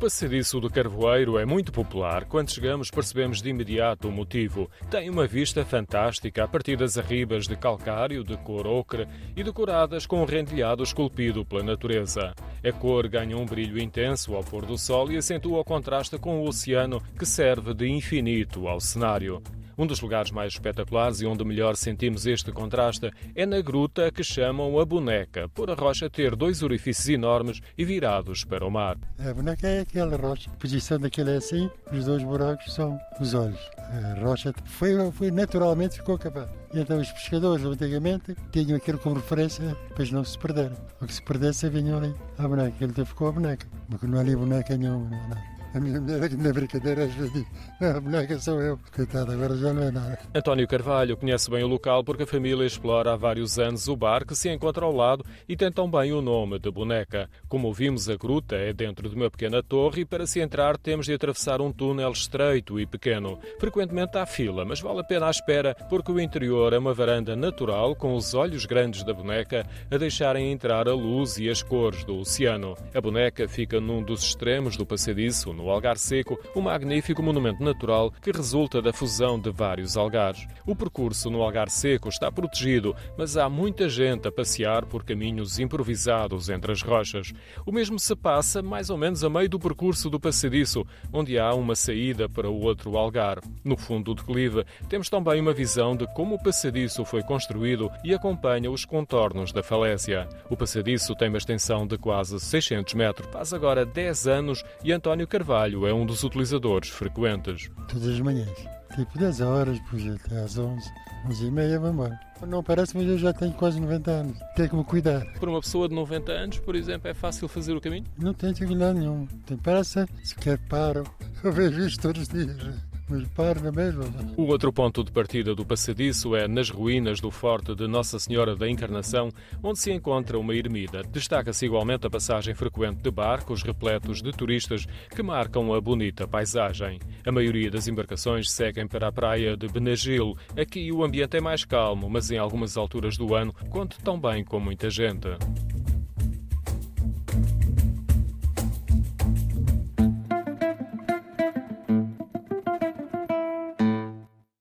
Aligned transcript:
passadiço 0.00 0.58
do 0.58 0.70
Carvoeiro 0.70 1.38
é 1.38 1.44
muito 1.44 1.70
popular. 1.70 2.24
Quando 2.24 2.50
chegamos, 2.50 2.90
percebemos 2.90 3.42
de 3.42 3.50
imediato 3.50 4.08
o 4.08 4.10
motivo. 4.10 4.70
Tem 4.90 5.10
uma 5.10 5.26
vista 5.26 5.62
fantástica 5.62 6.42
a 6.42 6.48
partir 6.48 6.74
das 6.74 6.96
arribas 6.96 7.46
de 7.46 7.54
calcário, 7.54 8.24
de 8.24 8.34
cor 8.38 8.66
ocre 8.66 9.06
e 9.36 9.44
decoradas 9.44 10.06
com 10.06 10.22
um 10.22 10.24
rendilhado 10.24 10.82
esculpido 10.82 11.44
pela 11.44 11.62
natureza. 11.62 12.32
A 12.64 12.72
cor 12.72 13.06
ganha 13.08 13.36
um 13.36 13.44
brilho 13.44 13.78
intenso 13.78 14.34
ao 14.34 14.42
pôr 14.42 14.64
do 14.64 14.78
sol 14.78 15.12
e 15.12 15.18
acentua 15.18 15.60
o 15.60 15.64
contraste 15.64 16.16
com 16.16 16.40
o 16.40 16.48
oceano 16.48 17.02
que 17.18 17.26
serve 17.26 17.74
de 17.74 17.86
infinito 17.86 18.68
ao 18.68 18.80
cenário. 18.80 19.42
Um 19.80 19.86
dos 19.86 20.02
lugares 20.02 20.30
mais 20.30 20.52
espetaculares 20.52 21.22
e 21.22 21.26
onde 21.26 21.42
melhor 21.42 21.74
sentimos 21.74 22.26
este 22.26 22.52
contraste 22.52 23.10
é 23.34 23.46
na 23.46 23.62
gruta 23.62 24.12
que 24.12 24.22
chamam 24.22 24.78
a 24.78 24.84
Boneca, 24.84 25.48
por 25.48 25.70
a 25.70 25.74
rocha 25.74 26.10
ter 26.10 26.36
dois 26.36 26.62
orifícios 26.62 27.08
enormes 27.08 27.62
e 27.78 27.82
virados 27.82 28.44
para 28.44 28.66
o 28.66 28.70
mar. 28.70 28.98
A 29.18 29.32
boneca 29.32 29.66
é 29.66 29.80
aquela 29.80 30.18
rocha. 30.18 30.50
A 30.50 30.56
posição 30.56 30.98
daquilo 30.98 31.30
é 31.30 31.38
assim, 31.38 31.70
os 31.90 32.04
dois 32.04 32.22
buracos 32.22 32.74
são 32.74 33.00
os 33.22 33.32
olhos. 33.32 33.58
A 33.78 34.20
rocha 34.20 34.52
foi, 34.66 34.92
foi 35.12 35.30
naturalmente 35.30 35.96
ficou 35.96 36.16
acabada. 36.16 36.52
Então 36.74 37.00
os 37.00 37.10
pescadores 37.12 37.64
antigamente 37.64 38.36
tinham 38.52 38.76
aquilo 38.76 38.98
como 38.98 39.14
referência 39.14 39.74
para 39.94 40.04
não 40.12 40.22
se 40.22 40.38
perderem. 40.38 40.76
O 41.00 41.06
que 41.06 41.14
se 41.14 41.22
perdesse 41.22 41.70
vinham 41.70 41.96
ali 41.96 42.14
à 42.36 42.46
boneca. 42.46 42.76
Ele 42.84 42.92
ficou 43.06 43.28
a 43.28 43.32
boneca. 43.32 43.66
Porque 43.88 44.06
não 44.06 44.18
há 44.18 44.20
ali 44.20 44.36
boneca 44.36 44.76
nenhuma. 44.76 45.08
Não, 45.08 45.28
não. 45.30 45.59
A 45.72 45.78
minha 45.78 46.00
mulher 46.00 46.24
aqui 46.24 46.36
na 46.36 46.52
brincadeira 46.52 47.04
às 47.04 47.14
vezes 47.14 47.32
diz, 47.32 47.46
a 47.80 48.00
boneca 48.00 48.38
sou 48.40 48.60
eu. 48.60 48.78
Coitado, 48.94 49.30
agora 49.30 49.56
já 49.56 49.72
não 49.72 49.82
é 49.84 49.90
nada. 49.92 50.18
António 50.34 50.66
Carvalho 50.66 51.16
conhece 51.16 51.48
bem 51.48 51.62
o 51.62 51.68
local 51.68 52.02
porque 52.02 52.24
a 52.24 52.26
família 52.26 52.66
explora 52.66 53.12
há 53.12 53.16
vários 53.16 53.56
anos 53.56 53.86
o 53.86 53.94
bar 53.94 54.26
que 54.26 54.34
se 54.34 54.48
encontra 54.48 54.84
ao 54.84 54.92
lado 54.92 55.24
e 55.48 55.56
tem 55.56 55.70
também 55.70 56.12
o 56.12 56.20
nome 56.20 56.58
de 56.58 56.70
boneca. 56.72 57.30
Como 57.48 57.68
ouvimos, 57.68 58.08
a 58.08 58.16
gruta 58.16 58.56
é 58.56 58.72
dentro 58.72 59.08
de 59.08 59.14
uma 59.14 59.30
pequena 59.30 59.62
torre 59.62 60.02
e 60.02 60.04
para 60.04 60.26
se 60.26 60.40
entrar 60.40 60.76
temos 60.76 61.06
de 61.06 61.14
atravessar 61.14 61.60
um 61.60 61.70
túnel 61.70 62.10
estreito 62.10 62.80
e 62.80 62.84
pequeno. 62.84 63.38
Frequentemente 63.60 64.18
há 64.18 64.26
fila, 64.26 64.64
mas 64.64 64.80
vale 64.80 65.00
a 65.00 65.04
pena 65.04 65.28
a 65.28 65.30
espera 65.30 65.76
porque 65.88 66.10
o 66.10 66.18
interior 66.18 66.72
é 66.72 66.78
uma 66.78 66.92
varanda 66.92 67.36
natural 67.36 67.94
com 67.94 68.14
os 68.16 68.34
olhos 68.34 68.66
grandes 68.66 69.04
da 69.04 69.14
boneca 69.14 69.64
a 69.88 69.96
deixarem 69.96 70.50
entrar 70.50 70.88
a 70.88 70.94
luz 70.94 71.38
e 71.38 71.48
as 71.48 71.62
cores 71.62 72.02
do 72.02 72.18
oceano. 72.18 72.76
A 72.92 73.00
boneca 73.00 73.48
fica 73.48 73.80
num 73.80 74.02
dos 74.02 74.24
extremos 74.24 74.76
do 74.76 74.84
passadiço, 74.84 75.52
no 75.60 75.68
Algar 75.68 75.98
Seco, 75.98 76.38
um 76.56 76.62
magnífico 76.62 77.22
monumento 77.22 77.62
natural 77.62 78.10
que 78.22 78.32
resulta 78.32 78.80
da 78.80 78.92
fusão 78.92 79.38
de 79.38 79.50
vários 79.50 79.96
algares. 79.96 80.46
O 80.66 80.74
percurso 80.74 81.30
no 81.30 81.42
Algar 81.42 81.68
Seco 81.68 82.08
está 82.08 82.32
protegido, 82.32 82.96
mas 83.16 83.36
há 83.36 83.48
muita 83.48 83.88
gente 83.88 84.26
a 84.26 84.32
passear 84.32 84.86
por 84.86 85.04
caminhos 85.04 85.58
improvisados 85.58 86.48
entre 86.48 86.72
as 86.72 86.80
rochas. 86.80 87.32
O 87.66 87.72
mesmo 87.72 87.98
se 87.98 88.16
passa 88.16 88.62
mais 88.62 88.88
ou 88.88 88.96
menos 88.96 89.22
a 89.22 89.28
meio 89.28 89.48
do 89.48 89.58
percurso 89.58 90.08
do 90.08 90.18
passadiço, 90.18 90.86
onde 91.12 91.38
há 91.38 91.52
uma 91.52 91.76
saída 91.76 92.28
para 92.28 92.48
o 92.48 92.60
outro 92.60 92.96
algar. 92.96 93.40
No 93.62 93.76
fundo 93.76 94.14
do 94.14 94.22
declive, 94.22 94.64
temos 94.88 95.10
também 95.10 95.40
uma 95.40 95.52
visão 95.52 95.94
de 95.94 96.06
como 96.14 96.36
o 96.36 96.42
passadiço 96.42 97.04
foi 97.04 97.22
construído 97.22 97.90
e 98.02 98.14
acompanha 98.14 98.70
os 98.70 98.86
contornos 98.86 99.52
da 99.52 99.62
falésia. 99.62 100.26
O 100.48 100.56
passadiço 100.56 101.14
tem 101.14 101.28
uma 101.28 101.38
extensão 101.38 101.86
de 101.86 101.98
quase 101.98 102.40
600 102.40 102.94
metros, 102.94 103.28
faz 103.30 103.52
agora 103.52 103.84
10 103.84 104.26
anos 104.26 104.64
e 104.82 104.90
António 104.90 105.26
Carvalho 105.26 105.49
Carvalho 105.50 105.84
é 105.84 105.92
um 105.92 106.06
dos 106.06 106.22
utilizadores 106.22 106.90
frequentes. 106.90 107.68
Todas 107.88 108.06
as 108.06 108.20
manhãs, 108.20 108.56
tipo 108.94 109.18
10 109.18 109.40
horas, 109.40 109.80
depois 109.80 110.06
até 110.06 110.42
às 110.42 110.56
11, 110.56 110.88
11 111.28 111.44
e 111.44 111.50
meia, 111.50 111.80
vamos 111.80 111.94
embora. 111.94 112.20
Não 112.46 112.62
parece, 112.62 112.96
mas 112.96 113.08
eu 113.08 113.18
já 113.18 113.32
tenho 113.32 113.52
quase 113.54 113.80
90 113.80 114.10
anos. 114.12 114.38
Tenho 114.54 114.70
que 114.70 114.76
me 114.76 114.84
cuidar. 114.84 115.26
Para 115.40 115.50
uma 115.50 115.60
pessoa 115.60 115.88
de 115.88 115.94
90 115.96 116.30
anos, 116.30 116.58
por 116.60 116.76
exemplo, 116.76 117.10
é 117.10 117.14
fácil 117.14 117.48
fazer 117.48 117.72
o 117.72 117.80
caminho? 117.80 118.06
Não 118.16 118.32
tenho 118.32 118.52
dificuldade 118.52 119.00
nenhuma. 119.00 119.26
Tem 119.44 119.56
pressa, 119.56 120.08
se 120.22 120.36
quer 120.36 120.56
paro. 120.68 121.02
Eu 121.42 121.50
vejo 121.50 121.80
isto 121.80 122.00
todos 122.00 122.22
os 122.22 122.28
dias 122.28 122.89
mesma. 123.10 124.04
O 124.36 124.44
outro 124.44 124.72
ponto 124.72 125.02
de 125.02 125.10
partida 125.10 125.54
do 125.54 125.64
passadiço 125.64 126.34
é 126.36 126.46
nas 126.46 126.70
ruínas 126.70 127.20
do 127.20 127.30
Forte 127.30 127.74
de 127.74 127.86
Nossa 127.86 128.18
Senhora 128.18 128.54
da 128.54 128.68
Encarnação, 128.68 129.30
onde 129.62 129.78
se 129.78 129.92
encontra 129.92 130.38
uma 130.38 130.54
ermida. 130.54 131.02
Destaca-se 131.02 131.66
igualmente 131.66 132.06
a 132.06 132.10
passagem 132.10 132.54
frequente 132.54 133.02
de 133.02 133.10
barcos 133.10 133.62
repletos 133.62 134.22
de 134.22 134.30
turistas 134.32 134.86
que 135.14 135.22
marcam 135.22 135.74
a 135.74 135.80
bonita 135.80 136.26
paisagem. 136.26 136.98
A 137.26 137.32
maioria 137.32 137.70
das 137.70 137.88
embarcações 137.88 138.50
seguem 138.50 138.86
para 138.86 139.08
a 139.08 139.12
praia 139.12 139.56
de 139.56 139.66
Benagil. 139.68 140.36
Aqui 140.56 140.92
o 140.92 141.04
ambiente 141.04 141.36
é 141.36 141.40
mais 141.40 141.64
calmo, 141.64 142.08
mas 142.08 142.30
em 142.30 142.38
algumas 142.38 142.76
alturas 142.76 143.16
do 143.16 143.34
ano 143.34 143.52
conta 143.68 143.96
também 144.02 144.44
com 144.44 144.60
muita 144.60 144.88
gente. 144.88 145.28